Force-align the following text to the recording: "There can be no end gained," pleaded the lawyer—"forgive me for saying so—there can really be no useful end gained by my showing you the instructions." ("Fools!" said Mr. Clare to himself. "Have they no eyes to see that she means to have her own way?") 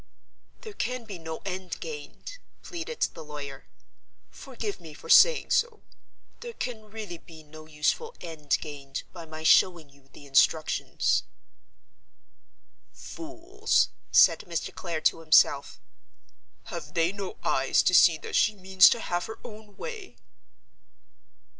"There 0.61 0.73
can 0.73 1.05
be 1.05 1.19
no 1.19 1.43
end 1.45 1.79
gained," 1.79 2.39
pleaded 2.63 3.01
the 3.13 3.23
lawyer—"forgive 3.23 4.79
me 4.81 4.95
for 4.95 5.09
saying 5.09 5.51
so—there 5.51 6.53
can 6.53 6.85
really 6.89 7.19
be 7.19 7.43
no 7.43 7.67
useful 7.67 8.15
end 8.19 8.57
gained 8.61 9.03
by 9.13 9.27
my 9.27 9.43
showing 9.43 9.91
you 9.91 10.09
the 10.11 10.25
instructions." 10.25 11.21
("Fools!" 12.91 13.89
said 14.11 14.39
Mr. 14.47 14.73
Clare 14.73 15.01
to 15.01 15.19
himself. 15.19 15.79
"Have 16.73 16.95
they 16.95 17.11
no 17.11 17.37
eyes 17.43 17.83
to 17.83 17.93
see 17.93 18.17
that 18.17 18.35
she 18.35 18.55
means 18.55 18.89
to 18.89 18.99
have 19.01 19.27
her 19.27 19.37
own 19.43 19.77
way?") 19.77 20.15